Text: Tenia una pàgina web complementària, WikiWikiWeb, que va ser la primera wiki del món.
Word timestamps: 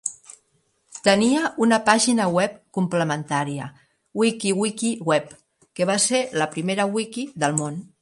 Tenia 1.07 1.51
una 1.65 1.79
pàgina 1.89 2.25
web 2.37 2.57
complementària, 2.79 3.69
WikiWikiWeb, 4.23 5.39
que 5.79 5.91
va 5.95 6.03
ser 6.11 6.27
la 6.43 6.53
primera 6.57 6.93
wiki 6.99 7.31
del 7.45 7.59
món. 7.65 7.83